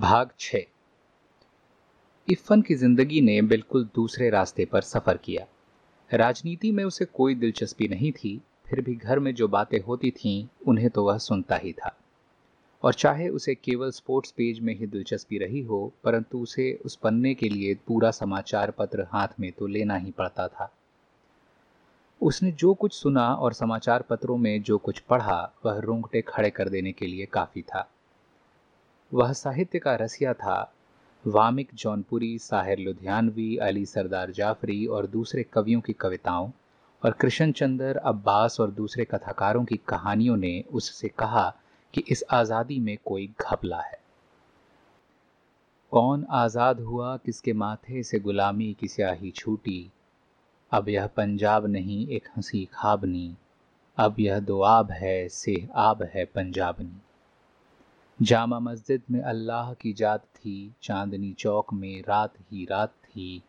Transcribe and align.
भाग 0.00 0.30
छ। 0.40 0.56
इफ़न 2.30 2.62
की 2.62 2.74
ज़िंदगी 2.74 3.20
ने 3.20 3.42
बिल्कुल 3.42 3.84
दूसरे 3.94 4.30
रास्ते 4.30 4.64
पर 4.64 4.80
सफ़र 4.80 5.16
किया। 5.16 5.46
राजनीति 6.14 6.70
में 6.70 6.84
उसे 6.84 7.04
कोई 7.04 7.34
दिलचस्पी 7.34 7.88
नहीं 7.88 8.12
थी, 8.12 8.40
फिर 8.66 8.80
भी 8.80 8.94
घर 8.94 9.18
में 9.18 9.34
जो 9.34 9.48
बातें 9.48 9.80
होती 9.80 10.10
थीं, 10.10 10.48
उन्हें 10.66 10.90
तो 10.90 11.04
वह 11.04 11.18
सुनता 11.18 11.56
ही 11.56 11.72
था। 11.72 11.96
और 12.82 12.94
चाहे 12.94 13.28
उसे 13.28 13.54
केवल 13.54 13.90
स्पोर्ट्स 13.90 14.30
पेज 14.30 14.60
में 14.60 14.74
ही 14.74 14.86
दिलचस्पी 14.86 15.38
रही 15.38 15.60
हो, 15.60 15.92
परंतु 16.04 16.38
उसे 16.38 16.80
उस 16.84 16.96
पन्ने 16.96 17.34
के 17.34 17.48
लिए 17.48 17.74
पूरा 17.74 18.10
समाचार 18.10 18.70
पत्र 18.70 19.06
हाथ 19.10 19.28
में 19.40 19.52
तो 19.52 19.66
लेना 19.66 19.96
ही 19.96 20.10
पड़ता 20.10 20.48
था। 20.48 20.72
उसने 22.22 22.52
जो 22.52 22.74
कुछ 22.74 22.94
सुना 22.94 23.34
और 23.34 23.52
समाचार 23.52 24.02
पत्रों 24.02 24.36
में 24.36 24.62
जो 24.62 24.78
कुछ 24.78 24.98
पढ़ा, 24.98 25.52
वह 25.66 25.78
रोंगटे 25.78 26.22
खड़े 26.22 26.50
कर 26.50 26.68
देने 26.68 26.92
के 26.92 27.06
लिए 27.06 27.26
काफ़ी 27.26 27.62
था। 27.62 27.90
वह 29.14 29.32
साहित्य 29.32 29.78
का 29.78 29.94
रसिया 29.94 30.32
था। 30.34 30.72
वामिक 31.26 31.68
जौनपुरी, 31.74 32.38
साहिर 32.38 32.78
लुधियानवी, 32.78 33.56
अली 33.56 33.86
सरदार 33.86 34.30
जाफरी 34.30 34.86
और 34.86 35.06
दूसरे 35.06 35.42
कवियों 35.42 35.80
की 35.80 35.92
कविताओं 35.92 36.50
और 37.04 37.10
कृष्ण 37.10 37.52
चंद्र, 37.52 37.96
अब्बास 37.96 38.60
और 38.60 38.70
दूसरे 38.70 39.04
कथाकारों 39.04 39.64
की 39.64 39.76
कहानियों 39.76 40.36
ने 40.36 40.64
उससे 40.72 41.08
कहा 41.08 41.56
कि 41.94 42.04
इस 42.08 42.24
आज़ादी 42.30 42.80
में 42.80 42.98
कोई 43.04 43.34
घपला 43.40 43.80
है। 43.80 43.98
कौन 45.92 46.26
आज़ाद 46.30 46.80
हुआ 46.80 47.16
किसके 47.16 47.52
माथे 47.52 48.02
से 48.02 48.18
गुलामी 48.18 48.76
की 48.80 48.88
स्याही 48.88 49.30
छूटी? 49.30 49.90
अब 50.72 50.88
यह 50.88 51.06
पंजाब 51.06 51.66
नहीं, 51.66 52.08
एक 52.08 52.28
हँसी 52.36 52.68
खाबनी। 52.72 53.34
अब 53.98 54.16
यह 54.18 54.40
दो 54.40 54.62
आब 54.62 54.90
है, 54.90 55.28
सेह 55.28 55.68
आब 55.74 56.02
है 56.02 56.24
पंजाबनी। 56.24 57.00
जामा 58.22 58.58
मस्जिद 58.58 59.02
में 59.10 59.20
अल्लाह 59.20 59.74
की 59.74 59.92
जात 59.92 60.20
थी, 60.20 60.74
चांदनी 60.82 61.32
चौक 61.32 61.72
में 61.72 62.02
रात 62.02 62.34
ही 62.52 62.64
रात 62.64 62.88
थी। 62.88 63.42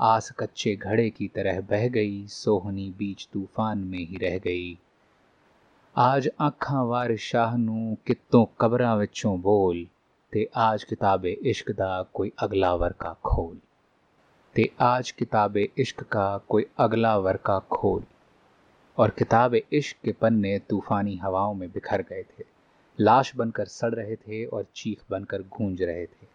आस 0.00 0.32
कच्चे 0.38 0.76
घड़े 0.76 1.10
की 1.10 1.28
तरह 1.28 1.60
बह 1.60 1.88
गई, 1.88 2.26
सोहनी 2.26 2.94
बीच 2.98 3.28
तूफ़ान 3.32 3.78
में 3.78 3.98
ही 3.98 4.16
रह 4.16 4.38
गई। 4.38 4.78
आज 5.96 6.28
अखा 6.40 6.82
वार 6.82 7.16
शाह 7.16 7.56
कितों 7.94 8.46
कबरां 8.60 8.98
विचों 8.98 9.40
बोल। 9.40 9.88
ते 10.32 10.50
आज 10.56 10.84
किताबे 10.84 11.32
इश्क 11.32 11.70
दा 11.70 12.02
कोई 12.14 12.32
अगला 12.38 12.76
का 12.76 13.12
खोल। 13.24 13.60
ते 14.54 14.70
आज 14.80 15.10
किताबे 15.10 15.68
इश्क 15.78 16.02
का 16.02 16.38
कोई 16.38 16.66
अगला 16.78 17.16
वर 17.16 17.36
का 17.36 17.58
खोल। 17.58 18.04
और 18.98 19.10
किताब 19.10 19.54
इश्क 19.54 19.96
के 20.04 20.12
पन्ने 20.12 20.58
तूफानी 20.58 21.16
हवाओं 21.16 21.54
में 21.54 21.68
बिखर 21.68 22.02
गए 22.02 22.22
थे। 22.22 22.51
लाश 23.02 23.36
बनकर 23.36 23.66
सड़ 23.66 23.94
रहे 23.94 24.16
थे 24.16 24.44
और 24.44 24.66
चीख 24.74 25.02
बनकर 25.10 25.42
गूंज 25.42 25.82
रहे 25.82 26.06
थे। 26.06 26.26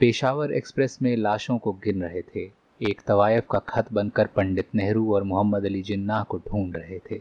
पेशावर 0.00 0.52
एक्सप्रेस 0.52 0.98
में 1.02 1.16
लाशों 1.16 1.58
को 1.58 1.72
गिन 1.72 2.02
रहे 2.02 2.22
थे। 2.22 2.50
एक 2.80 3.00
तवायफ 3.00 3.46
का 3.50 3.58
खत 3.58 3.92
बनकर 3.92 4.26
पंडित 4.26 4.74
नेहरू 4.74 5.14
और 5.14 5.22
मोहम्मद 5.22 5.64
अली 5.64 5.82
जिन्ना 5.82 6.22
को 6.22 6.38
ढूंढ 6.38 6.76
रहे 6.76 6.98
थे। 6.98 7.20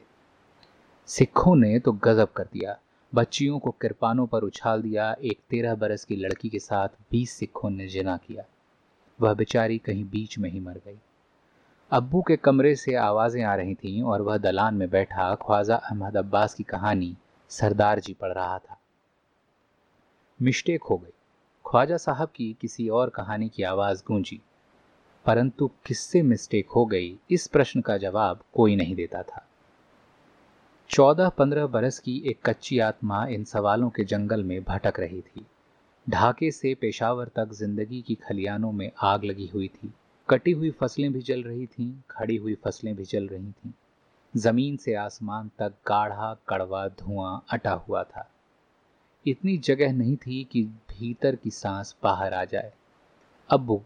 सिखों 1.07 1.55
ने 1.55 1.79
तो 1.79 1.91
गजब 1.91 2.31
कर 2.31 2.43
दिया। 2.43 2.77
बच्चियों 3.13 3.59
को 3.59 3.71
किरपानों 3.71 4.27
पर 4.27 4.43
उछाल 4.43 4.81
दिया। 4.81 5.15
एक 5.23 5.39
तेरह 5.49 5.75
बरस 5.75 6.05
की 6.05 6.15
लड़की 6.15 6.49
के 6.49 6.59
साथ 6.59 6.87
बीस 7.11 7.31
सिखों 7.31 7.69
ने 7.69 7.87
जिना 7.87 8.17
किया। 8.17 8.43
वह 9.21 9.33
बेचारी 9.33 9.77
कहीं 9.77 10.05
बीच 10.05 10.37
में 10.39 10.49
ही 10.49 10.59
मर 10.59 10.73
गई। 10.73 10.99
अब्बू 11.91 12.21
के 12.21 12.35
कमरे 12.35 12.75
से 12.75 12.95
आवाज़ें 12.95 13.43
आ 13.43 13.55
रही 13.55 13.75
थीं 13.75 14.01
और 14.03 14.21
वह 14.21 14.37
दलान 14.37 14.75
में 14.75 14.89
बैठा 14.89 15.35
ख्वाजा 15.35 15.75
अहमद 15.75 16.17
अब्बास 16.17 16.53
की 16.53 16.63
कहानी 16.63 17.15
सरदार 17.52 17.99
जी 17.99 18.13
पढ़ 18.13 18.31
रहा 18.31 18.57
था। 18.59 18.80
मिस्टेक 20.39 20.83
हो 20.83 20.97
गई। 20.97 21.13
ख्वाजा 21.66 21.97
साहब 21.97 22.30
की 22.35 22.55
किसी 22.61 22.89
और 22.89 23.09
कहानी 23.09 23.49
की 23.49 23.63
आवाज़ 23.63 24.03
गूंजी, 24.07 24.41
परंतु 25.25 25.69
किससे 25.85 26.22
मिस्टेक 26.22 26.69
हो 26.69 26.85
गई, 26.85 27.17
इस 27.31 27.47
प्रश्न 27.47 27.81
का 27.81 27.97
जवाब 27.97 28.44
कोई 28.53 28.75
नहीं 28.75 28.95
देता 28.95 29.23
था। 29.23 29.45
चौदह 30.89 31.29
पंद्रह 31.29 31.67
बरस 31.67 32.00
की 32.00 32.17
एक 32.25 32.39
कच्ची 32.45 32.79
आत्मा 32.79 33.25
इन 33.25 33.44
सवालों 33.44 33.89
के 33.89 34.03
जंगल 34.03 34.44
में 34.44 34.63
भटक 34.63 35.00
रही 35.00 35.22
थी। 35.22 35.45
ढाके 36.09 36.51
से 36.51 36.73
पेशावर 36.75 37.28
तक 37.28 37.53
ज़िंदगी 37.53 38.01
की 38.01 38.16
खलियानों 38.16 38.72
में 38.72 38.91
आग 39.01 39.23
लगी 39.23 39.47
हुई 39.47 39.68
थी। 39.68 39.94
कटी 40.29 40.51
हुई 40.51 40.72
फ़सलें 40.72 41.12
भी 41.13 41.22
जल 41.22 41.44
रही 41.44 41.66
थीं, 41.66 41.94
खड़ी 42.09 42.35
हुई 42.35 42.56
फ़सलें 42.56 42.95
भी 42.95 43.03
जल 43.03 43.28
रही 43.28 43.51
थीं। 43.51 43.72
ज़मीन 44.38 44.78
से 44.78 44.94
आसमान 44.94 45.52
तक 45.59 45.74
गाढ़ा 45.88 46.38
कड़वा 46.47 46.88
धुआँ 46.88 47.46
अटा 47.50 47.72
हुआ 47.72 48.03
था। 48.03 48.31
इतनी 49.28 49.58
जगह 49.58 49.94
नहीं 49.94 50.16
थी 50.16 50.44
कि 50.44 50.64
भीतर 50.64 51.36
की 51.36 51.50
सांस 51.50 51.96
बाहर 52.03 52.34
आ 52.34 52.46
जाए। 52.46 52.74
अब्बू, 53.50 53.81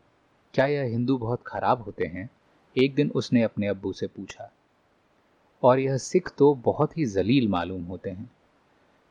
क्या 0.54 0.66
यह 0.66 0.84
हिंदू 0.84 1.18
बहुत 1.18 1.42
खराब 1.48 1.82
होते 1.82 2.06
हैं? 2.06 2.30
एक 2.78 2.96
दिन 2.96 3.12
उसने 3.16 3.44
अपने 3.44 3.68
अब्बू 3.68 3.94
से 3.94 4.08
पूछा। 4.08 4.52
और 5.64 5.80
यह 5.80 5.98
सिख 5.98 6.32
तो 6.38 6.54
बहुत 6.54 6.98
ही 6.98 7.06
जलील 7.06 7.48
मालूम 7.48 7.84
होते 7.84 8.10
हैं। 8.10 8.32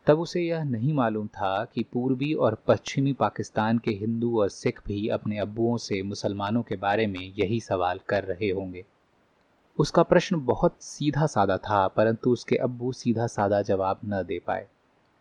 तब 0.06 0.20
उसे 0.20 0.40
यह 0.40 0.62
नहीं 0.62 0.92
मालूम 0.92 1.26
था 1.26 1.64
कि 1.64 1.82
पूर्वी 1.82 2.34
और 2.34 2.62
पश्चिमी 2.66 3.12
पाकिस्तान 3.12 3.78
के 3.78 3.90
हिंदू 3.90 4.40
और 4.40 4.48
सिख 4.48 4.80
भी 4.86 5.08
अपने 5.08 5.38
अब्बुओं 5.38 5.76
से 5.76 6.02
मुसलमानों 6.02 6.62
के 6.62 6.76
बारे 6.76 7.06
में 7.06 7.32
यही 7.38 7.60
सवाल 7.60 8.00
कर 8.08 8.24
रहे 8.24 8.50
होंगे। 8.50 8.84
उसका 9.78 10.02
प्रश्न 10.02 10.44
बहुत 10.44 10.82
सीधा 10.82 11.26
साधा 11.26 11.56
था, 11.56 11.88
परंतु 11.88 12.30
उसके 12.30 12.56
अब्बू 12.56 12.92
सीधा 12.92 13.26
साधा 13.26 13.62
जवाब 13.62 14.00
न 14.04 14.22
दे 14.22 14.38
पाए। 14.38 14.68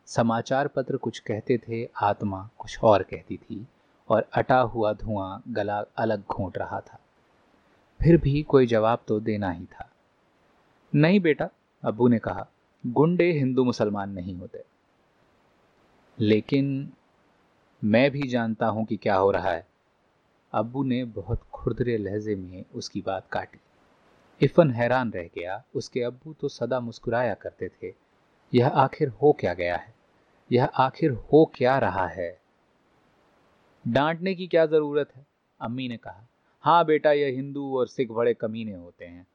समाचार 0.06 0.68
पत्र 0.68 0.98
कुछ 0.98 1.20
कहते 1.20 1.58
थे, 1.58 1.90
आत्मा 2.02 2.50
कुछ 2.58 2.80
और 2.84 3.04
कहती 3.04 3.38
थी, 3.38 3.68
और 4.10 4.28
अटा 4.34 4.60
हुआ 4.60 4.94
धुआँ 4.94 5.44
गला 5.48 5.80
अलग 5.80 6.24
घोंट 6.26 6.58
रहा 6.58 6.80
था। 6.80 7.00
फिर 8.02 8.18
भी 8.18 8.44
कोई 8.44 8.68
जवाब 8.68 9.00
तो 9.08 9.20
देना 9.20 9.52
ही 9.52 9.66
था। 9.66 9.90
नहीं 10.96 11.20
बेटा, 11.20 11.50
अब्बू 11.84 12.08
ने 12.08 12.20
कहा, 12.20 12.48
गुंडे 12.86 13.32
हिंदू 13.32 13.64
मुसलमान 13.64 14.12
नहीं 14.12 14.36
होते। 14.36 14.64
लेकिन 16.20 16.94
मैं 17.84 18.12
भी 18.12 18.28
जानता 18.28 18.68
हूँ 18.68 18.86
कि 18.86 18.98
क्या 18.98 19.16
हो 19.16 19.32
रहा 19.32 19.50
है। 19.50 19.68
अबू 20.54 20.84
ने 20.84 21.06
बहुत 21.06 21.42
खुरदरे 21.54 21.98
लहजे 21.98 22.36
में 22.36 22.66
उसकी 22.74 23.02
बात 23.02 23.28
काटी। 23.32 23.60
इफ़न 24.42 24.72
हैरान 24.72 25.12
रह 25.12 25.24
गया। 25.24 25.64
उसके 25.76 26.02
अब्बू 26.02 26.34
तो 26.34 26.48
सदा 26.48 26.80
मुस्कुराया 26.80 27.34
करते 27.34 27.70
थे। 27.70 27.94
यह 28.54 28.68
आखिर 28.68 29.08
हो 29.08 29.38
क्या 29.40 29.54
गया 29.54 29.76
है? 29.78 29.94
यह 30.52 30.66
आखिर 30.66 31.12
हो 31.12 31.52
क्या 31.56 31.78
रहा 31.78 32.08
है? 32.08 32.42
डांटने 33.88 34.36
की 34.36 34.48
क्या 34.48 34.66
ज़रूरत 34.66 35.16
है? 35.16 35.26
अम्मी 35.62 35.88
ने 35.88 35.98
कहा 35.98 36.28
हाँ 36.62 36.86
बेटा, 36.86 37.12
यह 37.12 37.28
हिंदू 37.28 37.80
और 37.80 37.88
सिख 37.88 38.12
बड़े 38.12 38.34
कमीने 38.34 38.74
होते 38.74 39.06
हैं। 39.06 39.28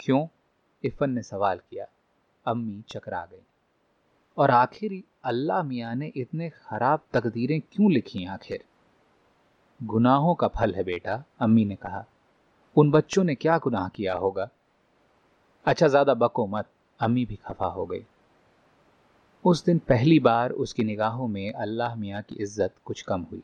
क्यों? 0.00 0.26
इफ़न 0.84 1.10
ने 1.10 1.22
सवाल 1.22 1.58
किया। 1.58 1.86
अम्मी 2.46 2.84
चकरा 2.88 3.28
गई। 3.32 3.46
और 4.38 4.50
आखिर 4.50 5.02
अल्लाह 5.24 5.62
मियाँ 5.62 5.94
ने 5.94 6.12
इतने 6.16 6.50
खराब 6.50 7.00
तकदीरें 7.12 7.60
क्यों 7.60 7.92
लिखी 7.92 8.24
आखिर? 8.24 8.64
गुनाहों 9.82 10.34
का 10.34 10.48
फल 10.48 10.74
है 10.74 10.84
बेटा, 10.84 11.24
अम्मी 11.40 11.64
ने 11.64 11.76
कहा। 11.76 12.06
उन 12.76 12.90
बच्चों 12.90 13.24
ने 13.24 13.34
क्या 13.34 13.58
गुनाह 13.58 13.88
किया 13.88 14.14
होगा? 14.14 14.48
अच्छा 15.66 15.88
ज़्यादा 15.88 16.14
बको 16.14 16.46
मत, 16.46 16.66
अम्मी 17.00 17.24
भी 17.24 17.36
खफा 17.36 17.66
हो 17.66 17.86
गई। 17.86 18.04
उस 19.44 19.64
दिन 19.64 19.78
पहली 19.78 20.20
बार 20.20 20.50
उसकी 20.50 20.84
निगाहों 20.84 21.28
में 21.28 21.52
अल्लाह 21.52 21.94
मियाँ 21.94 22.22
की 22.22 22.36
इज़्ज़त 22.40 22.74
कुछ 22.84 23.02
कम 23.02 23.22
हुई। 23.22 23.42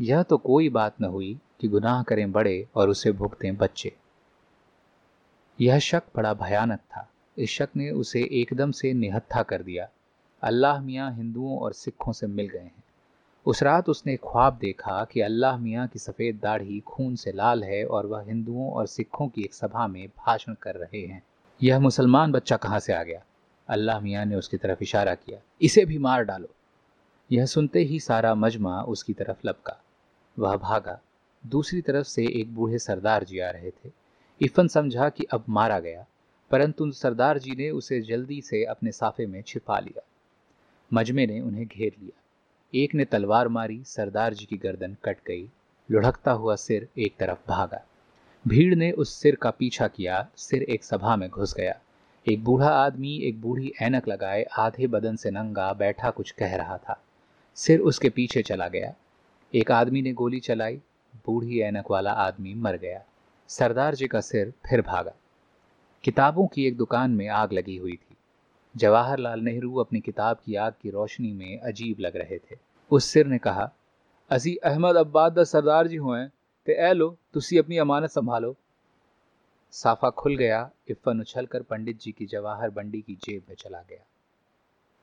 यह 0.00 0.22
तो 0.22 0.36
कोई 0.36 0.68
बात 0.68 1.00
न 1.00 1.04
हुई 1.04 1.38
कि 1.60 1.68
गुनाह 1.68 2.02
करें 2.02 2.32
बड़े 2.32 2.68
और 2.74 2.90
उसे 2.90 3.12
भुगतें 3.12 3.56
बच्चे। 3.56 3.92
यह 5.60 5.78
शक 5.78 6.02
बड़ा 6.16 6.34
भयानक 6.34 6.78
था। 6.78 7.08
इस 7.38 7.50
शक 7.50 7.68
ने 7.76 7.90
उसे 7.90 8.28
एकदम 8.32 8.70
से 8.70 8.92
निहत्था 8.92 9.42
कर 9.42 9.62
दिया। 9.62 9.88
अल्लाह 10.42 10.80
मियाँ 10.80 11.12
हिंदुओं 11.12 11.58
और 11.58 11.72
सिखों 11.72 12.12
से 12.12 12.26
मिल 12.26 12.48
गए 12.48 12.58
हैं। 12.58 12.82
उस 13.48 13.62
रात 13.62 13.88
उसने 13.88 14.16
ख्वाब 14.16 14.58
देखा 14.58 15.04
कि 15.04 15.20
अल्लाह 15.20 15.58
मियाँ 15.58 15.86
की 15.88 15.98
सफ़ेद 15.98 16.40
दाढ़ी 16.42 16.80
खून 16.80 17.16
से 17.16 17.32
लाल 17.32 17.64
है 17.64 17.86
और 17.86 18.06
वह 18.06 18.22
हिंदुओं 18.22 18.70
और 18.70 18.86
सिखों 18.86 19.28
की 19.28 19.42
एक 19.42 19.54
सभा 19.54 19.86
में 19.86 20.08
भाषण 20.08 20.54
कर 20.62 20.74
रहे 20.74 21.00
हैं। 21.00 21.22
यह 21.62 21.80
मुसलमान 21.80 22.32
बच्चा 22.32 22.56
कहाँ 22.56 22.80
से 22.80 22.92
आ 22.92 23.02
गया? 23.02 23.22
अल्लाह 23.68 24.00
मियाँ 24.00 24.24
ने 24.24 24.36
उसकी 24.36 24.56
तरफ़ 24.56 24.82
इशारा 24.82 25.14
किया, 25.14 25.38
इसे 25.62 25.84
भी 25.84 25.98
मार 25.98 26.24
डालो। 26.24 26.48
यह 27.32 27.46
सुनते 27.46 27.78
ही 27.78 28.00
सारा 28.00 28.34
मजमा 28.34 28.82
उसकी 28.82 29.12
तरफ़ 29.12 29.46
लपका। 29.46 29.80
वह 30.38 30.56
भागा। 30.56 31.00
दूसरी 31.46 31.80
तरफ़ 31.80 32.06
से 32.06 32.26
एक 32.40 32.54
बूढ़े 32.54 32.78
सरदार 32.78 33.24
जी 33.24 33.38
आ 33.38 33.50
रहे 33.50 33.70
थे। 33.70 33.90
इफ़न 34.42 34.68
समझा 34.68 35.08
कि 35.08 35.24
अब 35.24 35.44
मारा 35.48 35.80
गया, 35.80 36.06
परंतु 36.50 36.90
सरदार 36.90 37.38
जी 37.38 37.50
ने 37.50 37.70
उसे 37.70 38.00
जल्दी 38.00 38.40
से 38.40 38.64
अपने 38.64 38.92
साफे 38.92 39.26
में 39.26 39.42
छिपा 39.42 39.78
लिया। 39.78 40.02
मजमे 40.92 41.26
ने 41.26 41.40
उन्हें 41.40 41.66
घेर 41.66 41.92
लिया। 42.02 42.22
एक 42.74 42.94
ने 42.94 43.04
तलवार 43.04 43.48
मारी, 43.48 43.84
सरदार 43.84 44.34
जी 44.34 44.44
की 44.44 44.56
गर्दन 44.56 44.96
कट 45.04 45.16
गई, 45.26 45.50
लुढ़कता 45.90 46.30
हुआ 46.32 46.56
सिर 46.56 46.88
एक 46.98 47.14
तरफ़ 47.18 47.38
भागा। 47.48 47.86
भीड़ 48.48 48.74
ने 48.74 48.92
उस 48.92 49.14
सिर 49.14 49.34
का 49.34 49.50
पीछा 49.50 49.88
किया, 49.88 50.28
सिर 50.36 50.62
एक 50.62 50.84
सभा 50.84 51.16
में 51.16 51.28
घुस 51.28 51.54
गया। 51.54 51.80
एक 52.28 52.44
बूढ़ा 52.44 52.68
आदमी 52.68 53.18
एक 53.18 53.40
बूढ़ी 53.40 53.72
ऐनक 53.82 54.08
लगाए, 54.08 54.42
आधे 54.42 54.86
बदन 54.86 55.16
से 55.16 55.30
नंगा 55.30 55.72
बैठा 55.72 56.10
कुछ 56.10 56.30
कह 56.30 56.56
रहा 56.56 56.78
था। 56.78 57.02
सिर 57.54 57.80
उसके 57.80 58.08
पीछे 58.08 58.42
चला 58.42 58.68
गया। 58.68 58.94
एक 59.54 59.70
आदमी 59.70 60.02
ने 60.02 60.12
गोली 60.12 60.40
चलाई, 60.40 60.76
बूढ़ी 61.16 61.60
ऐनक 61.60 61.90
वाला 61.90 62.12
आदमी 62.12 62.54
मर 62.54 62.76
गया। 62.76 63.04
सरदार 63.48 63.94
जी 63.94 64.06
का 64.06 64.20
सिर 64.20 64.50
फिर 64.50 64.82
भागा। 64.82 65.14
किताबों 66.04 66.46
की 66.46 66.66
एक 66.66 66.76
दुकान 66.76 67.10
में 67.10 67.28
आग 67.28 67.52
लगी 67.52 67.76
हुई 67.76 67.96
थी। 67.96 68.07
जवाहरलाल 68.78 69.40
नेहरू 69.40 69.76
अपनी 69.76 70.00
किताब 70.00 70.36
की 70.44 70.54
आग 70.54 70.74
की 70.82 70.90
रोशनी 70.90 71.32
में 71.32 71.60
अजीब 71.60 72.00
लग 72.00 72.16
रहे 72.16 72.38
थे। 72.38 72.56
उस 72.90 73.04
सिर 73.04 73.26
ने 73.26 73.38
कहा 73.38 73.72
असी 74.30 74.56
अहमद 74.56 74.96
अब्बाद 74.96 75.38
द 75.38 75.44
सरदार 75.44 75.86
जी 75.86 75.96
हुए 75.96 76.26
ते 76.66 76.72
ए 76.88 76.92
लो, 76.92 77.16
तुसी 77.32 77.58
अपनी 77.58 77.78
अमानत 77.78 78.10
संभालो। 78.10 78.56
साफा 79.72 80.10
खुल 80.10 80.36
गया 80.36 80.70
इफ़न 80.88 81.20
उछलकर 81.20 81.62
पंडित 81.62 82.00
जी 82.00 82.12
की 82.12 82.26
जवाहर 82.26 82.70
बंडी 82.70 83.00
की 83.00 83.14
जेब 83.14 83.42
में 83.48 83.56
चला 83.56 83.78
गया। 83.78 84.06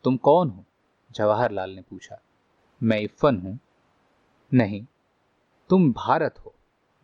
तुम 0.03 0.17
कौन 0.17 0.49
हो? 0.49 0.65
जवाहरलाल 1.11 1.71
ने 1.71 1.81
पूछा। 1.81 2.21
मैं 2.83 2.99
इफ़न 2.99 3.37
हूँ। 3.37 3.59
नहीं, 4.53 4.85
तुम 5.69 5.93
भारत 5.93 6.39
हो। 6.39 6.53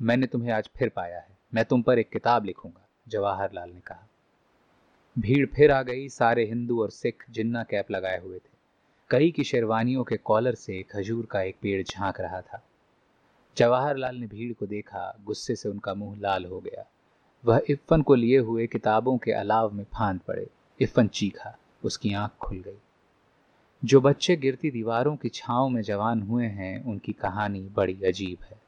मैंने 0.01 0.27
तुम्हें 0.27 0.51
आज 0.51 0.69
फिर 0.77 0.89
पाया 0.89 1.19
है। 1.19 1.37
मैं 1.53 1.65
तुम 1.65 1.81
पर 1.81 1.99
एक 1.99 2.09
किताब 2.09 2.45
लिखूँगा, 2.45 2.87
जवाहरलाल 3.07 3.69
ने 3.69 3.79
कहा। 3.79 4.07
भीड़ 5.19 5.45
फिर 5.45 5.71
आ 5.71 5.81
गई, 5.81 6.09
सारे 6.09 6.45
हिंदू 6.45 6.81
और 6.81 6.89
सिख 6.89 7.23
जिन्ना 7.29 7.63
कैप 7.63 7.91
लगाए 7.91 8.21
हुए 8.21 8.37
थे। 8.37 8.49
कई 9.09 9.31
की 9.31 9.43
शेरवानियों 9.43 10.03
के 10.03 10.17
कॉलर 10.17 10.55
से 10.55 10.83
खजूर 10.83 11.25
का 11.25 11.41
एक 11.41 11.55
पेड़ 11.61 11.83
झाँक 11.83 12.21
रहा 12.21 12.41
था। 12.41 12.63
जवाहरलाल 13.57 14.15
ने 14.15 14.27
भीड़ 14.27 14.53
को 14.53 14.65
देखा, 14.65 15.17
गुस्से 15.25 15.55
से 15.55 15.69
उनका 15.69 15.93
मुँह 15.93 16.19
लाल 16.19 16.45
हो 16.45 16.59
गया। 16.59 16.85
वह 17.45 17.61
इफ़न 17.69 18.01
को 18.01 18.15
लिए 18.15 18.37
हुए 18.37 18.67
किताबों 18.67 19.17
के 19.17 19.31
अलाव 19.31 19.71
में 19.71 19.83
फांद 19.83 20.19
पड़े। 20.19 20.47
इफ़न 20.81 21.07
चीखा, 21.07 21.57
उसकी 21.83 22.13
आँख 22.13 22.31
खुल 22.31 22.57
गई। 22.57 22.77
जो 23.85 24.01
बच्चे 24.01 24.35
गिरती 24.35 24.71
दीवारों 24.71 25.15
की 25.15 25.29
छांव 25.29 25.69
में 25.69 25.81
जवान 25.81 26.21
हुए 26.21 26.45
हैं, 26.45 26.83
उनकी 26.83 27.13
कहानी 27.13 27.69
बड़ी 27.73 28.03
अजीब 28.03 28.37
है। 28.43 28.61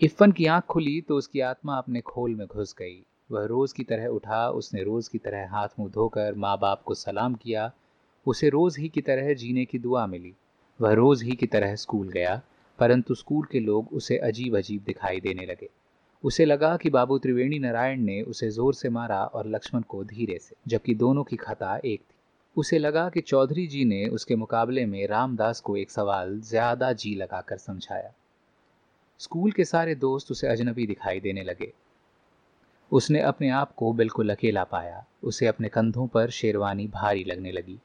इफ़न 0.00 0.32
की 0.32 0.46
आँख 0.46 0.64
खुली 0.64 1.00
तो 1.00 1.16
उसकी 1.16 1.40
आत्मा 1.40 1.76
अपने 1.76 2.00
खोल 2.00 2.34
में 2.34 2.46
घुस 2.46 2.74
गई। 2.78 3.06
वह 3.32 3.44
रोज़ 3.44 3.74
की 3.74 3.84
तरह 3.84 4.06
उठा, 4.06 4.48
उसने 4.48 4.82
रोज़ 4.82 5.10
की 5.10 5.18
तरह 5.18 5.50
हाथ 5.50 5.68
मुँह 5.78 5.90
धोकर 5.90 6.34
माँ 6.34 6.58
बाप 6.58 6.82
को 6.82 6.94
सलाम 6.94 7.34
किया। 7.34 7.72
उसे 8.26 8.48
रोज़ 8.48 8.80
ही 8.80 8.88
की 8.88 9.00
तरह 9.00 9.34
जीने 9.34 9.64
की 9.64 9.78
दुआ 9.78 10.06
मिली। 10.06 10.34
वह 10.80 10.92
रोज़ 10.92 11.24
ही 11.24 11.32
की 11.32 11.46
तरह 11.46 11.74
स्कूल 11.76 12.08
गया, 12.08 12.40
परंतु 12.78 13.14
स्कूल 13.14 13.46
के 13.52 13.60
लोग 13.60 13.92
उसे 13.92 14.18
अजीब 14.18 14.56
अजीब 14.56 14.82
दिखाई 14.86 15.20
देने 15.20 15.46
लगे। 15.46 15.68
उसे 16.24 16.44
लगा 16.44 16.76
कि 16.76 16.90
बाबू 16.90 17.18
त्रिवेणी 17.18 17.58
नारायण 17.58 18.00
ने 18.00 18.22
उसे 18.22 18.50
ज़ोर 18.50 18.74
से 18.74 18.88
मारा 18.88 19.24
और 19.24 19.48
लक्ष्मण 19.48 19.82
को 19.82 20.04
धीरे 20.04 20.38
से, 20.38 20.54
जबकि 20.68 20.94
दोनों 20.94 21.24
की 21.24 21.36
खता 21.36 21.76
एक 21.84 22.00
थी। 22.00 22.14
उसे 22.56 22.78
लगा 22.78 23.08
कि 23.08 23.20
चौधरी 23.20 23.66
जी 23.66 23.84
ने 23.84 24.06
उसके 24.06 24.36
मुकाबले 24.36 24.86
में 24.86 25.06
रामदास 25.06 25.60
को 25.60 25.76
एक 25.76 25.90
सवाल 25.90 26.40
ज़्यादा 26.40 26.92
जी 26.92 27.14
लगाकर 27.14 27.56
समझाया। 27.56 28.12
स्कूल 29.18 29.52
के 29.52 29.64
सारे 29.64 29.94
दोस्त 29.94 30.30
उसे 30.30 30.46
अजनबी 30.46 30.86
दिखाई 30.86 31.20
देने 31.20 31.42
लगे। 31.42 31.72
उसने 32.92 33.20
अपने 33.20 33.50
आप 33.50 33.72
को 33.72 33.92
बिल्कुल 33.92 34.30
अकेला 34.30 34.64
पाया। 34.64 35.04
उसे 35.24 35.46
अपने 35.46 35.68
कंधों 35.68 36.06
पर 36.06 36.30
शेरवानी 36.30 36.86
भारी 36.86 37.24
लगने 37.24 37.52
लगी। 37.52 37.78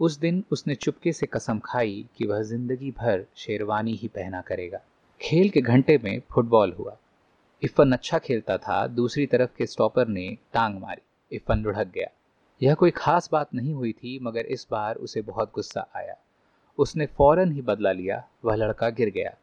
उस 0.00 0.18
दिन 0.18 0.44
उसने 0.50 0.74
चुपके 0.74 1.12
से 1.12 1.26
कसम 1.26 1.58
खाई 1.58 2.06
कि 2.16 2.26
वह 2.26 2.42
ज़िंदगी 2.42 2.90
भर 2.90 3.26
शेरवानी 3.36 3.92
ही 3.92 4.08
पहना 4.08 4.40
करेगा। 4.40 4.80
खेल 5.20 5.48
के 5.48 5.60
घंटे 5.60 5.98
में 6.04 6.22
फुटबॉल 6.30 6.72
हुआ। 6.72 6.96
इफ़न 7.62 7.92
अच्छा 7.92 8.18
खेलता 8.18 8.58
था। 8.58 8.86
दूसरी 8.86 9.26
तरफ़ 9.26 9.50
के 9.56 9.66
स्टॉपर 9.66 10.08
ने 10.08 10.38
टांग 10.52 10.80
मारी। 10.80 11.36
इफ़न 11.36 11.58
लुढ़क 11.58 11.86
गया। 11.86 12.08
यह 12.62 12.74
कोई 12.74 12.90
खास 12.90 13.28
बात 13.32 13.54
नहीं 13.54 13.74
हुई 13.74 13.92
थी, 13.92 14.18
मगर 14.22 14.40
इस 14.40 14.66
बार 14.70 14.96
उसे 14.96 15.22
बहुत 15.22 15.52
गुस्सा 15.54 15.86
आया। 15.96 16.16
उसने 16.78 17.06
फ़ौरन 17.06 17.52
ही 17.52 17.62
बदला 17.62 17.92
लिया। 17.92 18.28
वह 18.44 18.54
लड़का 18.54 18.90
गिर 18.90 19.10
गया। 19.10 19.36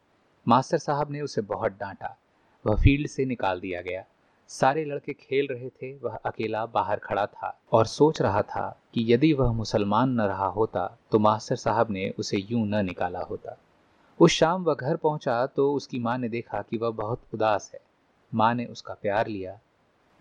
मास्टर 0.48 0.78
साहब 0.78 1.12
ने 1.12 1.22
उसे 1.22 1.42
बहुत 1.42 1.72
डांटा। 1.72 2.18
वह 2.66 2.76
फ़ील्ड 2.76 3.08
से 3.08 3.26
निकाल 3.26 3.60
दिया 3.60 3.82
गया। 3.82 4.06
सारे 4.52 4.84
लड़के 4.86 5.14
खेल 5.14 5.48
रहे 5.52 5.70
थे, 5.70 5.94
वह 5.98 6.16
अकेला 6.16 6.66
बाहर 6.66 7.00
खड़ा 7.00 7.26
था 7.26 7.58
और 7.72 7.86
सोच 7.86 8.22
रहा 8.22 8.42
था 8.42 8.66
कि 8.94 9.04
यदि 9.14 9.32
वह 9.34 9.52
मुसलमान 9.52 10.10
न 10.12 10.22
रहा 10.22 10.48
होता 10.48 10.86
तो 11.12 11.20
मास्टर 11.20 11.56
साहब 11.56 11.92
ने 11.92 12.10
उसे 12.20 12.38
यूँ 12.42 12.66
न 12.68 12.86
निकाला 12.86 13.20
होता। 13.20 13.58
उस 14.20 14.32
शाम 14.32 14.64
वह 14.64 14.74
घर 14.74 14.96
पहुँचा 14.96 15.46
तो 15.46 15.72
उसकी 15.74 16.00
माँ 16.00 16.18
ने 16.18 16.30
देखा 16.30 16.62
कि 16.62 16.78
वह 16.78 16.90
बहुत 16.90 17.22
उदास 17.34 17.72
है। 17.74 17.80
माँ 18.32 18.54
ने 18.54 18.66
उसका 18.66 18.94
प्यार 18.94 19.28
लिया। 19.28 19.58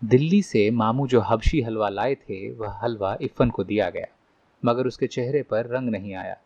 दिल्ली 0.01 0.41
से 0.41 0.69
मामू 0.71 1.07
जो 1.07 1.21
हबशी 1.21 1.61
हलवा 1.61 1.89
लाए 1.89 2.15
थे, 2.15 2.51
वह 2.51 2.79
हलवा 2.83 3.15
इफ़न 3.21 3.49
को 3.49 3.63
दिया 3.63 3.89
गया, 3.89 4.07
मगर 4.63 4.87
उसके 4.87 5.07
चेहरे 5.07 5.41
पर 5.43 5.67
रंग 5.67 5.89
नहीं 5.89 6.15
आया। 6.15 6.37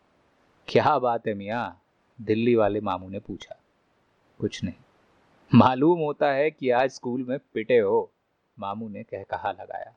क्या 0.68 0.98
बात 0.98 1.26
है 1.26 1.34
मियाँ? 1.34 1.82
दिल्ली 2.18 2.54
वाले 2.54 2.80
मामू 2.80 3.08
ने 3.08 3.18
पूछा। 3.18 3.56
कुछ 4.38 4.62
नहीं। 4.64 4.74
मालूम 5.50 5.98
होता 5.98 6.30
है 6.32 6.50
कि 6.50 6.70
आज 6.70 6.90
स्कूल 6.90 7.24
में 7.24 7.38
पिटे 7.54 7.78
हो, 7.78 8.10
मामू 8.58 8.88
ने 8.88 9.02
कह 9.02 9.22
कहा 9.22 9.50
लगाया। 9.50 9.92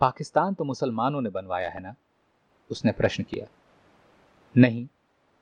पाकिस्तान 0.00 0.54
तो 0.54 0.64
मुसलमानों 0.64 1.20
ने 1.20 1.30
बनवाया 1.30 1.68
है 1.70 1.80
ना? 1.80 1.94
उसने 2.70 2.92
प्रश्न 2.92 3.22
किया। 3.22 3.46
नहीं, 4.54 4.86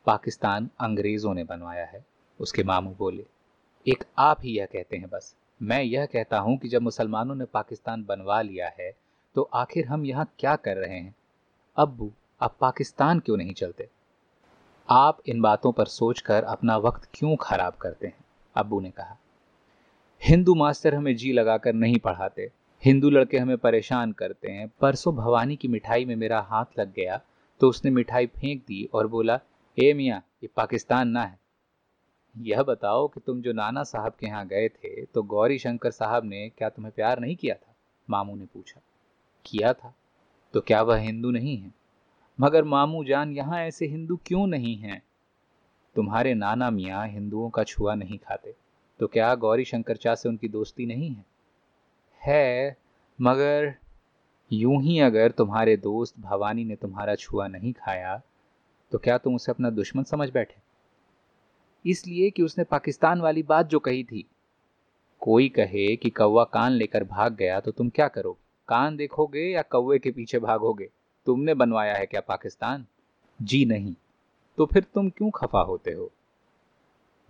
पाकिस्तान 0.06 0.68
अंग्रेज़ों 0.80 1.32
ने 1.34 1.44
बनवाया 1.44 1.84
है, 1.84 2.04
उसके 2.40 2.64
मामू 2.64 2.94
बोले। 2.98 3.24
एक 3.86 4.04
आप 4.18 4.38
ही 4.42 4.56
यह 4.58 4.66
कहते 4.66 4.96
हैं 4.96 5.08
बस। 5.10 5.34
मैं 5.60 5.82
यह 5.82 6.06
कहता 6.06 6.38
हूँ 6.38 6.56
कि 6.58 6.68
जब 6.68 6.82
मुसलमानों 6.82 7.34
ने 7.34 7.44
पाकिस्तान 7.44 8.04
बनवा 8.04 8.40
लिया 8.42 8.68
है 8.80 8.92
तो 9.36 9.42
आखिर 9.54 9.86
हम 9.86 10.04
यहाँ 10.04 10.28
क्या 10.38 10.56
कर 10.56 10.76
रहे 10.76 10.98
हैं? 10.98 11.14
अब 11.76 12.12
पाकिस्तान 12.60 13.20
क्यों 13.20 13.36
नहीं 13.36 13.54
चलते? 13.54 13.88
आप 14.88 15.18
इन 15.26 15.40
बातों 15.40 15.72
पर 15.72 15.86
सोचकर 15.86 16.44
अपना 16.44 16.76
वक्त 16.76 17.08
क्यों 17.14 17.36
खराब 17.36 17.74
करते 17.74 18.06
हैं? 18.06 18.24
अब्बू 18.54 18.80
ने 18.80 18.90
कहा। 18.90 19.16
हिंदू 20.22 20.54
मास्टर 20.54 20.94
हमें 20.94 21.14
जी 21.16 21.32
लगाकर 21.32 21.72
नहीं 21.74 21.98
पढ़ाते। 21.98 22.42
हिंदू 22.82 23.08
लड़के 23.10 23.38
हमें 23.38 23.56
परेशान 23.58 24.12
करते 24.12 24.50
हैं। 24.50 24.68
परसों 24.80 25.14
भवानी 25.16 25.56
की 25.56 25.68
मिठाई 25.68 26.04
में 26.04 26.14
मेरा 26.16 26.40
हाथ 26.40 26.78
लग 26.78 26.92
गया 26.94 27.20
तो 27.60 27.68
उसने 27.68 27.90
मिठाई 27.90 28.26
फेंक 28.28 28.60
दी 28.60 28.84
और 28.94 29.06
बोला, 29.06 29.38
ए 29.78 29.92
मियाँ, 29.92 30.22
ये 30.42 30.48
पाकिस्तान 30.56 31.08
ना 31.08 31.24
है। 31.24 31.38
यह 32.34 32.62
बताओ 32.62 33.08
कि 33.08 33.20
तुम 33.20 33.42
जो 33.42 33.52
नाना 33.52 33.82
साहब 33.82 34.12
के 34.20 34.26
यहाँ 34.26 34.46
गए 34.46 34.68
थे 34.68 35.04
तो 35.04 35.22
गौरी 35.24 35.58
शंकर 35.58 35.90
साहब 35.90 36.24
ने 36.24 36.48
क्या 36.48 36.68
तुम्हें 36.68 36.92
प्यार 36.96 37.20
नहीं 37.20 37.36
किया 37.36 37.54
था? 37.54 37.74
मामू 38.08 38.36
ने 38.36 38.44
पूछा। 38.44 38.80
किया 39.44 39.72
था? 39.72 39.94
तो 40.54 40.60
क्या 40.60 40.82
वह 40.82 40.98
हिंदू 40.98 41.30
नहीं 41.30 41.56
है? 41.58 41.70
मगर 42.38 42.64
मामू 42.64 43.04
जान, 43.04 43.32
यहाँ 43.32 43.60
ऐसे 43.60 43.86
हिंदू 43.86 44.20
क्यों 44.26 44.46
नहीं 44.46 44.76
हैं? 44.76 45.02
तुम्हारे 45.96 46.34
नाना 46.34 46.70
मियाँ 46.70 47.06
हिंदुओं 47.08 47.50
का 47.50 47.64
छुआ 47.64 47.94
नहीं 47.94 48.18
खाते। 48.18 48.54
तो 49.02 49.06
क्या 49.06 49.34
गौरी 49.34 49.64
शंकर 49.64 49.96
चा 49.96 50.14
से 50.14 50.28
उनकी 50.28 50.48
दोस्ती 50.48 50.86
नहीं 50.86 51.10
है? 51.10 51.24
है, 52.26 52.76
मगर 53.20 53.74
यूँ 54.52 54.82
ही 54.82 55.00
अगर 55.00 55.30
तुम्हारे 55.30 55.76
दोस्त 55.76 56.14
भवानी 56.20 56.64
ने 56.64 56.76
तुम्हारा 56.76 57.14
छुआ 57.14 57.46
नहीं 57.48 57.72
खाया 57.72 58.22
तो 58.92 58.98
क्या 58.98 59.18
तुम 59.18 59.34
उसे 59.34 59.52
अपना 59.52 59.70
दुश्मन 59.70 60.02
समझ 60.02 60.30
बैठे? 60.30 60.54
इसलिए 61.86 62.30
कि 62.30 62.42
उसने 62.42 62.64
पाकिस्तान 62.64 63.20
वाली 63.20 63.42
बात 63.42 63.66
जो 63.66 63.78
कही 63.78 64.04
थी। 64.04 64.24
कोई 65.20 65.48
कहे 65.48 65.96
कि 65.96 66.10
कौवा 66.10 66.44
कान 66.44 66.72
लेकर 66.72 67.04
भाग 67.04 67.34
गया 67.34 67.60
तो 67.60 67.70
तुम 67.70 67.88
क्या 67.88 68.08
करोगे? 68.08 68.40
कान 68.68 68.96
देखोगे 68.96 69.40
या 69.40 69.62
कौवे 69.62 69.98
के 69.98 70.10
पीछे 70.10 70.38
भागोगे? 70.38 70.90
तुमने 71.26 71.54
बनवाया 71.54 71.94
है 71.94 72.06
क्या 72.06 72.20
पाकिस्तान? 72.20 72.86
जी 73.42 73.64
नहीं। 73.64 73.94
तो 74.56 74.66
फिर 74.66 74.82
तुम 74.94 75.10
क्यों 75.10 75.30
खफा 75.30 75.60
होते 75.60 75.92
हो? 75.92 76.12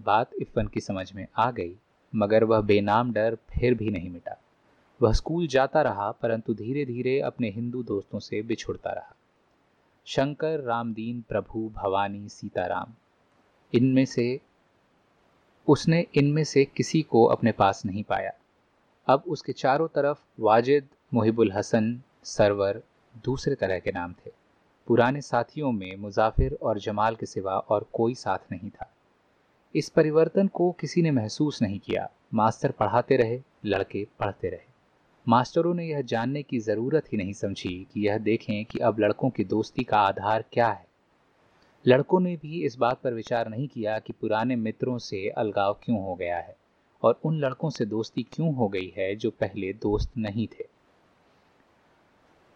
बात 0.02 0.30
इफ़न 0.40 0.66
की 0.66 0.80
समझ 0.80 1.12
में 1.12 1.26
आ 1.36 1.50
गई, 1.50 1.76
मगर 2.14 2.44
वह 2.44 2.60
बेनाम 2.60 3.12
डर 3.12 3.34
फिर 3.34 3.74
भी 3.74 3.90
नहीं 3.90 4.10
मिटा। 4.10 4.40
वह 5.02 5.12
स्कूल 5.12 5.46
जाता 5.46 5.82
रहा, 5.82 6.12
परंतु 6.12 6.54
धीरे 6.54 6.84
धीरे 6.84 7.20
अपने 7.20 7.50
हिंदू 7.50 7.82
दोस्तों 7.82 8.18
से 8.18 8.42
बिछुड़ता 8.42 8.90
रहा। 8.90 9.16
शंकर, 10.04 10.60
रामदीन, 10.60 11.24
प्रभु, 11.28 11.70
भवानी, 11.74 12.28
सीताराम, 12.28 12.86
इनमें 13.74 14.04
से, 14.04 14.40
उसने 15.68 16.06
इनमें 16.14 16.44
से 16.44 16.64
किसी 16.64 17.02
को 17.02 17.24
अपने 17.24 17.52
पास 17.52 17.86
नहीं 17.86 18.04
पाया। 18.04 18.32
अब 19.06 19.22
उसके 19.28 19.52
चारों 19.52 19.88
तरफ़ 19.88 20.18
वाजिद, 20.40 20.88
मुहिबुल 21.14 21.52
हसन, 21.52 22.02
सरवर, 22.24 22.82
दूसरे 23.24 23.54
तरह 23.54 23.78
के 23.78 23.92
नाम 23.92 24.12
थे। 24.12 24.30
पुराने 24.86 25.20
साथियों 25.20 25.72
में 25.72 25.96
मुजाफिर 25.96 26.58
और 26.62 26.78
जमाल 26.78 27.16
के 27.16 27.26
सिवा 27.26 27.58
और 27.58 27.86
कोई 27.92 28.14
साथ 28.14 28.38
नहीं 28.52 28.70
था। 28.70 28.91
इस 29.76 29.88
परिवर्तन 29.88 30.46
को 30.46 30.72
किसी 30.72 31.02
ने 31.02 31.10
महसूस 31.10 31.62
नहीं 31.62 31.78
किया। 31.78 32.10
मास्टर 32.34 32.70
पढ़ाते 32.70 33.16
रहे, 33.16 33.40
लड़के 33.64 34.06
पढ़ते 34.18 34.48
रहे। 34.48 34.70
मास्टरों 35.28 35.74
ने 35.74 35.86
यह 35.86 36.00
जानने 36.00 36.42
की 36.42 36.58
ज़रूरत 36.58 37.12
ही 37.12 37.18
नहीं 37.18 37.32
समझी 37.32 37.86
कि 37.94 38.06
यह 38.06 38.18
देखें 38.18 38.64
कि 38.64 38.78
अब 38.78 39.00
लड़कों 39.00 39.30
की 39.30 39.44
दोस्ती 39.44 39.84
का 39.84 39.98
आधार 39.98 40.44
क्या 40.52 40.68
है। 40.68 40.86
लड़कों 41.86 42.20
ने 42.20 42.36
भी 42.36 42.64
इस 42.64 42.76
बात 42.76 43.00
पर 43.02 43.14
विचार 43.14 43.48
नहीं 43.48 43.68
किया 43.68 43.98
कि 43.98 44.12
पुराने 44.12 44.56
मित्रों 44.56 44.98
से 44.98 45.28
अलगाव 45.28 45.80
क्यों 45.82 46.02
हो 46.02 46.14
गया 46.14 46.36
है 46.36 46.56
और 47.02 47.20
उन 47.24 47.38
लड़कों 47.38 47.70
से 47.70 47.84
दोस्ती 47.84 48.22
क्यों 48.22 48.54
हो 48.54 48.68
गई 48.68 48.94
है 48.96 49.16
जो 49.16 49.30
पहले 49.30 49.72
दोस्त 49.72 50.10
नहीं 50.18 50.46
थे। 50.46 50.71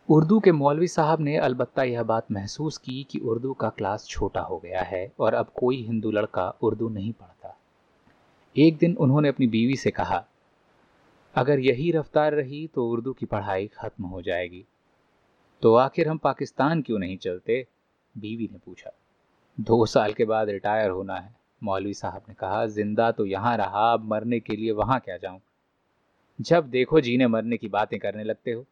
उर्दू 0.09 0.39
के 0.41 0.53
मौलवी 0.53 0.87
साहब 0.89 1.21
ने 1.21 1.37
अलबत्ता 1.37 1.83
यह 1.83 2.03
बात 2.03 2.31
महसूस 2.33 2.77
की 2.79 3.03
कि 3.11 3.19
उर्दू 3.21 3.53
का 3.53 3.69
क्लास 3.69 4.07
छोटा 4.09 4.41
हो 4.41 4.59
गया 4.59 4.83
है 4.83 5.11
और 5.21 5.35
अब 5.35 5.47
कोई 5.55 5.81
हिंदू 5.83 6.11
लड़का 6.11 6.49
उर्दू 6.63 6.89
नहीं 6.89 7.13
पढ़ता। 7.13 7.57
एक 8.57 8.77
दिन 8.77 8.95
उन्होंने 8.97 9.29
अपनी 9.29 9.47
बीवी 9.47 9.77
से 9.77 9.91
कहा, 9.91 10.23
अगर 11.35 11.61
यही 11.61 11.91
रफ्तार 11.93 12.35
रही 12.35 12.67
तो 12.75 12.87
उर्दू 12.89 13.13
की 13.13 13.27
पढ़ाई 13.27 13.67
खत्म 13.75 14.05
हो 14.05 14.23
जाएगी। 14.23 14.65
तो 15.63 15.75
आखिर 15.75 16.09
हम 16.09 16.19
पाकिस्तान 16.19 16.83
क्यों 16.83 16.99
नहीं 16.99 17.17
चलते? 17.19 17.67
बीवी 18.15 18.49
ने 18.53 18.59
पूछा। 18.67 18.93
दो 19.59 19.85
साल 19.87 20.13
के 20.13 20.25
बाद 20.25 20.51
रिटायर 20.51 20.91
होना 20.91 21.17
है, 21.17 21.35
मौलवी 21.63 21.95
साहब 21.95 22.23
ने 22.29 22.35
कहा। 22.35 22.65
ज़िंदा 22.69 23.11
तो 23.11 23.27
यहाँ 23.27 23.57
रहा, 23.57 23.93
अब 23.93 24.05
मरने 24.05 24.41
के 24.41 24.57
लिए 24.57 24.73
वहाँ 24.75 25.01
क्या 25.01 25.17
जाऊँ? 25.17 25.41
जब 26.39 26.71
देखो 26.71 27.01
जीने 27.01 27.27
मरने 27.27 27.57
की 27.57 27.69
बातें 27.69 27.99
करने 27.99 28.25
लगते 28.25 28.53
हो। 28.53 28.65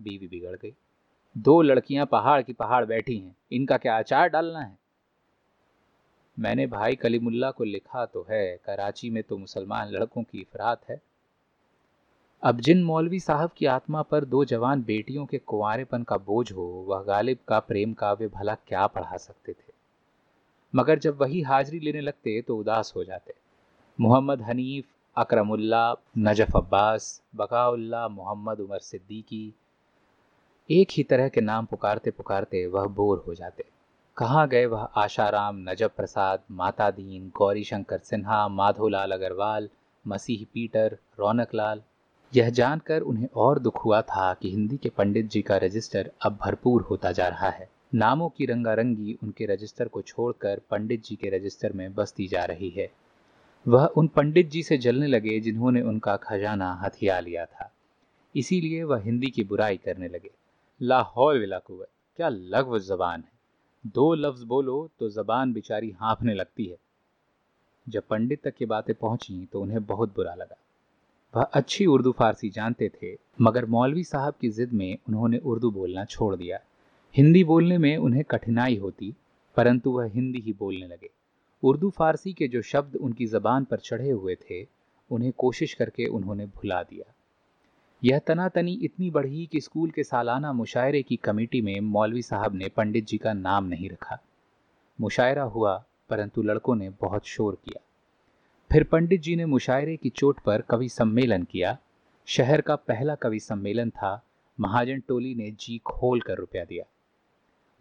बीवी 0.00 0.26
बिगड़ 0.26 0.56
गई। 0.56 0.74
दो 1.38 1.62
लड़कियाँ 1.62 2.06
पहाड़ 2.06 2.42
की 2.42 2.52
पहाड़ 2.52 2.84
बैठी 2.84 3.18
हैं, 3.18 3.36
इनका 3.52 3.76
क्या 3.76 3.96
आचार 3.96 4.28
डालना 4.28 4.60
है? 4.60 4.78
मैंने 6.38 6.66
भाई 6.66 6.96
कलीमुल्ला 6.96 7.50
को 7.50 7.64
लिखा 7.64 8.06
तो 8.06 8.26
है, 8.30 8.56
कराची 8.56 9.10
में 9.10 9.22
तो 9.22 9.38
मुसलमान 9.38 9.88
लड़कों 9.88 10.22
की 10.22 10.40
इफरात 10.40 10.88
है। 10.90 11.00
अब 12.42 12.60
जिन 12.60 12.84
मौलवी 12.84 13.20
साहब 13.20 13.50
की 13.56 13.66
आत्मा 13.66 14.02
पर 14.02 14.24
दो 14.24 14.44
जवान 14.44 14.82
बेटियों 14.82 15.26
के 15.26 15.38
कुंवरेपन 15.38 16.02
का 16.02 16.16
बोझ 16.16 16.52
हो, 16.52 16.84
वह 16.88 17.02
गालिब 17.02 17.38
का 17.48 17.58
प्रेम 17.60 17.92
काव्य 17.92 18.28
भला 18.28 18.54
क्या 18.54 18.86
पढ़ा 18.86 19.16
सकते 19.16 19.52
थे? 19.52 19.72
मगर 20.74 20.98
जब 20.98 21.20
वही 21.20 21.40
हाजिरी 21.40 21.80
लेने 21.80 22.00
लगते 22.00 22.42
तो 22.42 22.56
उदास 22.56 22.92
हो 22.96 23.04
जाते। 23.04 23.34
मोहम्मद 24.00 24.42
हनीफ, 24.42 24.84
अकरमुल्ला, 25.16 25.94
नजफ 26.18 26.56
अब्बास, 26.56 27.22
बकाउल्ला, 27.34 28.08
मोहम्मद 28.08 28.60
उमर 28.60 28.78
सिद्दीकी 28.78 29.54
एक 30.72 30.88
ही 30.90 31.02
तरह 31.02 31.28
के 31.28 31.40
नाम 31.40 31.64
पुकारते 31.64 32.10
पुकारते 32.10 32.66
वह 32.66 32.84
बोर 32.84 33.24
हो 33.26 33.34
जाते। 33.34 33.64
कहाँ 34.16 34.48
गए 34.48 34.66
वह 34.66 34.78
आशाराम, 34.78 35.56
नजब 35.70 35.90
प्रसाद 35.96 36.42
माता 36.50 36.90
दीन 36.90 37.32
गौरी 37.36 37.64
शंकर 37.64 37.98
सिन्हा, 37.98 38.48
माधोलाल 38.48 39.12
अग्रवाल, 39.12 39.68
मसीह 40.06 40.46
पीटर, 40.54 40.98
रौनक 41.18 41.48
लाल। 41.54 41.82
यह 42.36 42.50
जानकर 42.50 43.00
उन्हें 43.00 43.28
और 43.36 43.58
दुख 43.58 43.84
हुआ 43.84 44.02
था 44.02 44.34
कि 44.34 44.50
हिंदी 44.50 44.76
के 44.76 44.88
पंडित 44.88 45.28
जी 45.28 45.42
का 45.42 45.56
रजिस्टर 45.56 46.10
अब 46.22 46.38
भरपूर 46.44 46.82
होता 46.82 47.12
जा 47.12 47.28
रहा 47.28 47.50
है। 47.50 47.68
नामों 47.94 48.28
की 48.28 48.46
रंगारंगी 48.46 49.18
उनके 49.22 49.46
रजिस्टर 49.46 49.88
को 49.88 50.02
छोड़कर 50.02 50.60
पंडित 50.70 51.04
जी 51.04 51.16
के 51.16 51.28
रजिस्टर 51.28 51.72
में 51.72 51.94
बसती 51.94 52.26
जा 52.26 52.44
रही 52.44 52.70
है। 52.70 52.90
वह 53.68 53.86
उन 53.86 54.08
पंडित 54.08 54.50
जी 54.50 54.62
से 54.62 54.78
जलने 54.78 55.06
लगे 55.06 55.40
जिन्होंने 55.40 55.82
उनका 55.82 56.16
खजाना 56.16 56.74
हथिया 56.74 57.20
लिया 57.20 57.44
था। 57.44 57.72
इसीलिए 58.36 58.82
वह 58.82 58.98
हिंदी 58.98 59.26
की 59.26 59.44
बुराई 59.44 59.76
करने 59.76 60.08
लगे। 60.08 60.30
लाहौल 60.80 61.38
विलाकुवत 61.38 61.88
क्या 62.16 62.28
लघ्व 62.28 62.78
जबान 62.78 63.20
है। 63.20 63.90
दो 63.94 64.14
लफ्ज 64.14 64.42
बोलो 64.42 64.90
तो 64.98 65.08
जबान 65.08 65.52
बिचारी 65.52 65.90
हाँफने 65.90 66.34
लगती 66.34 66.66
है। 66.66 66.76
जब 67.88 68.02
पंडित 68.10 68.42
तक 68.42 68.54
ये 68.60 68.66
बातें 68.66 68.94
पहुँची 68.94 69.48
तो 69.52 69.60
उन्हें 69.60 69.84
बहुत 69.84 70.14
बुरा 70.14 70.34
लगा। 70.34 70.56
वह 71.34 71.42
अच्छी 71.42 71.86
उर्दू 71.86 72.12
फारसी 72.12 72.50
जानते 72.50 72.90
थे, 73.02 73.16
मगर 73.40 73.66
मौलवी 73.66 74.04
साहब 74.04 74.34
की 74.40 74.48
जिद 74.48 74.72
में 74.72 74.98
उन्होंने 75.08 75.38
उर्दू 75.38 75.70
बोलना 75.70 76.04
छोड़ 76.04 76.36
दिया। 76.36 76.58
हिंदी 77.14 77.44
बोलने 77.44 77.78
में 77.78 77.96
उन्हें 77.96 78.24
कठिनाई 78.24 78.76
होती, 78.76 79.14
परंतु 79.56 79.90
वह 79.90 80.04
हिंदी 80.04 80.38
ही 80.38 80.52
बोलने 80.52 80.86
लगे। 80.86 81.10
उर्दू 81.62 81.90
फारसी 81.90 82.32
के 82.32 82.48
जो 82.48 82.62
शब्द 82.62 82.96
उनकी 82.96 83.26
ज़बान 83.26 83.64
पर 83.64 83.78
चढ़े 83.78 84.10
हुए 84.10 84.34
थे, 84.34 84.66
उन्हें 85.10 85.32
कोशिश 85.32 85.74
करके 85.74 86.06
उन्होंने 86.06 86.46
भुला 86.46 86.82
दिया। 86.82 87.14
यह 88.04 88.18
तनातनी 88.18 88.72
इतनी 88.72 89.10
बढ़ी 89.10 89.48
कि 89.52 89.60
स्कूल 89.60 89.90
के 89.90 90.04
सालाना 90.04 90.52
मुशायरे 90.52 91.02
की 91.02 91.16
कमेटी 91.16 91.62
में 91.62 91.80
मौलवी 91.80 92.22
साहब 92.22 92.54
ने 92.54 92.68
पंडित 92.68 93.06
जी 93.06 93.18
का 93.18 93.32
नाम 93.32 93.64
नहीं 93.64 93.90
रखा। 93.90 94.18
मुशायरा 95.00 95.42
हुआ, 95.42 95.84
परंतु 96.10 96.42
लड़कों 96.42 96.76
ने 96.76 96.90
बहुत 96.90 97.26
शोर 97.26 97.58
किया। 97.64 97.80
फिर 98.72 98.84
पंडित 98.84 99.20
जी 99.20 99.36
ने 99.36 99.46
मुशायरे 99.46 99.96
की 99.96 100.10
चोट 100.10 100.40
पर 100.40 100.60
कवि 100.60 100.88
सम्मेलन 100.88 101.42
किया। 101.42 101.78
शहर 102.26 102.60
का 102.60 102.76
पहला 102.76 103.14
कवि 103.14 103.40
सम्मेलन 103.40 103.90
था। 103.90 104.24
महाजन 104.60 105.00
टोली 105.08 105.34
ने 105.34 105.50
जी 105.50 105.78
खोल 105.78 106.20
कर 106.20 106.34
रुपया 106.34 106.64
दिया। 106.64 106.84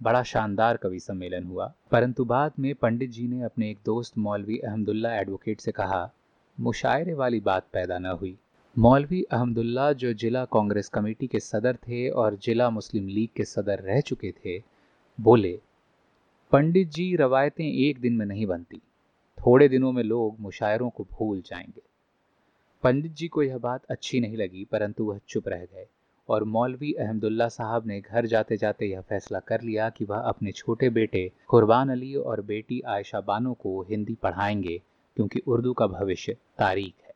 बड़ा 0.02 0.24
शानदार 0.24 0.78
कवि 0.78 1.00
सम्मेलन 1.00 1.44
हुआ। 1.44 1.74
परंतु 1.92 2.26
बाद 2.26 2.52
में 2.60 2.76
पंडित 2.76 3.10
जी 3.10 3.28
ने 3.28 3.42
अपने 3.42 3.70
एक 3.70 3.78
दोस्त 3.86 4.18
मौलवी 4.18 4.58
अहमदुल्ला 4.58 5.16
एडवोकेट 5.16 5.60
से 5.60 5.72
कहा, 5.72 6.12
मुशायरे 6.60 7.14
वाली 7.14 7.40
बात 7.40 7.68
पैदा 7.74 8.00
न 8.00 8.06
हुई। 8.06 8.38
मौलवी 8.80 9.22
अहमदुल्ला, 9.24 9.92
जो 9.94 10.14
जिला 10.14 10.44
कांग्रेस 10.46 10.90
कमेटी 10.90 11.28
के 11.28 11.40
सदर 11.40 11.76
थे 11.76 12.10
और 12.10 12.36
जिला 12.36 12.70
मुस्लिम 12.70 13.08
लीग 13.08 13.30
के 13.36 13.44
सदर 13.44 13.80
रह 13.80 14.00
चुके 14.02 14.32
थे, 14.32 14.58
बोले, 15.20 15.60
पंडित 16.52 16.90
जी, 16.90 17.16
रवायतें 17.16 17.66
एक 17.66 18.00
दिन 18.00 18.14
में 18.14 18.26
नहीं 18.26 18.46
बनती। 18.46 18.82
थोड़े 19.38 19.68
दिनों 19.70 19.92
में 19.92 20.04
लोग 20.04 20.40
मुशायरों 20.40 20.90
को 20.90 21.04
भूल 21.12 21.42
जाएँगे 21.42 21.82
पंडित 22.84 23.12
जी 23.12 23.28
को 23.28 23.44
यह 23.44 23.58
बात 23.58 23.86
अच्छी 23.90 24.20
नहीं 24.20 24.38
लगी, 24.38 24.66
परंतु 24.72 25.04
वह 25.04 25.20
चुप 25.28 25.48
रह 25.48 25.66
गए 25.66 25.86
और 26.30 26.44
मौलवी 26.44 26.94
अहमदुल्ला 26.94 27.48
साहब 27.48 27.88
ने 27.88 28.00
घर 28.02 28.26
जाते 28.26 28.58
जाते 28.58 28.86
यह 28.86 29.02
फैसला 29.02 29.40
कर 29.40 29.62
लिया 29.62 29.90
कि 29.90 30.06
वह 30.06 30.18
अपने 30.18 30.52
छोटे 30.52 30.90
बेटे 30.90 31.32
कुर्बान 31.48 31.90
अली 31.90 32.16
और 32.16 32.42
बेटी 32.42 32.82
आयशा 32.88 33.22
बानो 33.22 33.54
को 33.54 33.82
हिंदी 33.82 34.18
पढ़ाएँगे, 34.24 34.82
क्योंकि 35.18 35.42
उर्दू 35.48 35.74
का 35.74 35.88
भविष्य 35.88 36.34
तारीख 36.34 36.94
है। 37.04 37.09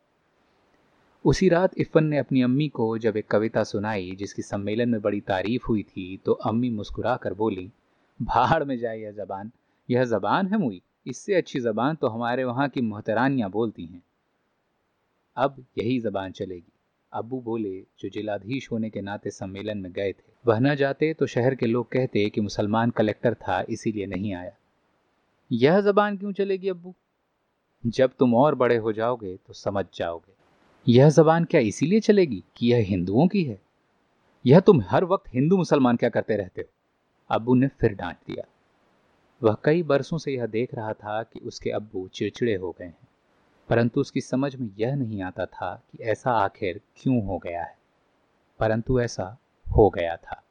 उसी 1.26 1.50
रात 1.50 1.72
इफ़न 1.78 2.04
ने 2.04 2.18
अपनी 2.18 2.42
अम्मी 2.42 2.68
को 2.70 2.98
जब 2.98 3.18
एक 3.18 3.28
कविता 3.28 3.64
सुनाई, 3.64 4.12
जिसकी 4.12 4.42
सम्मेलन 4.42 4.90
में 4.90 5.02
बड़ी 5.02 5.22
तारीफ़ 5.22 5.66
हुई 5.70 5.84
थी 5.84 6.18
तो 6.18 6.32
अम्मी 6.32 6.70
मुस्कुरा 6.70 7.16
कर 7.16 7.34
बोली, 7.34 7.72
भाड़ 8.22 8.64
में 8.64 8.78
जाए 8.78 9.00
यह 9.00 9.12
जबान। 9.12 9.52
यह 9.90 10.06
जबान 10.06 10.48
है 10.48 10.58
मुई। 10.58 10.82
इससे 11.08 11.36
अच्छी 11.36 11.60
ज़बान 11.60 11.96
तो 11.96 12.08
हमारे 12.08 12.44
वहाँ 12.44 12.70
की 12.70 12.82
मोहतरानियाँ 12.82 13.50
बोलती 13.50 13.86
हैं। 13.86 14.04
अब 15.38 15.66
यही 15.78 16.00
ज़बान 16.00 16.32
चलेगी। 16.32 16.72
अबू 17.14 17.42
बोले, 17.42 17.86
जो 18.00 18.10
जिलाधीश 18.10 18.72
होने 18.72 18.90
के 18.90 19.02
नाते 19.02 19.30
सम्मेलन 19.30 19.78
में 19.78 19.92
गए 19.92 20.12
थे। 20.12 20.32
वह 20.48 20.60
न 20.60 20.76
जाते 20.76 21.14
तो 21.14 21.26
शहर 21.26 21.56
के 21.56 21.66
लोग 21.66 21.92
कहते 21.92 22.30
कि 22.30 22.42
मुसलमान 22.42 22.90
कलेक्टर 22.90 23.34
था, 23.34 23.64
इसीलिए 23.70 24.06
नहीं 24.06 24.34
आया। 24.34 24.52
यह 25.52 25.82
ज़बान 25.82 26.18
क्यों 26.18 26.32
चलेगी 26.32 26.70
अबू 26.70 26.96
जब 27.86 28.12
तुम 28.20 28.36
और 28.36 28.56
बड़े 28.56 28.78
हो 28.78 28.94
जाओगे 28.94 29.38
तो 29.48 29.54
समझ 29.54 29.86
जाओगे। 29.96 30.43
यह 30.88 31.10
ज़बान 31.10 31.44
क्या 31.44 31.62
इसीलिए 31.62 32.00
चलेगी 32.00 32.44
कि 32.56 32.72
यह 32.72 32.78
हिंदुओं 32.78 33.28
की 33.28 33.44
है? 33.44 33.62
यह 34.46 34.60
तुम 34.60 34.82
हर 34.82 35.04
वक्त 35.04 35.34
हिंदू 35.34 35.58
मुसलमान 35.58 35.96
क्या 35.96 36.10
करते 36.10 36.36
रहते 36.36 36.62
हो? 36.62 36.72
अबू 37.30 37.56
ने 37.56 37.68
फिर 37.68 37.94
डांट 37.94 38.16
दिया। 38.28 38.44
वह 39.44 39.58
कई 39.64 39.84
बरसों 39.84 40.18
से 40.18 40.32
यह 40.32 40.46
देख 40.46 40.76
रहा 40.76 40.94
था 40.94 41.24
कि 41.24 41.40
उसके 41.40 41.70
अब्बू 41.70 42.08
चिड़चिड़े 42.08 42.56
हो 42.56 42.72
गए 42.72 42.86
हैं, 42.86 43.08
परंतु 43.70 44.02
उसकी 44.02 44.22
समझ 44.22 44.56
में 44.56 44.70
यह 44.80 44.96
नहीं 44.96 45.22
आता 45.22 45.46
था 45.46 45.84
कि 45.92 46.04
ऐसा 46.04 46.32
आखिर 46.32 46.82
क्यों 46.98 47.26
हो 47.26 47.38
गया 47.38 47.64
है। 47.64 47.78
परंतु 48.60 49.00
ऐसा 49.00 49.38
हो 49.78 49.90
गया 49.90 50.16
था। 50.16 50.44